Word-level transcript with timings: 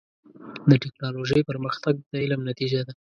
د 0.69 0.71
ټکنالوجۍ 0.83 1.41
پرمختګ 1.49 1.93
د 2.11 2.13
علم 2.23 2.41
نتیجه 2.49 2.79
ده. 2.87 2.93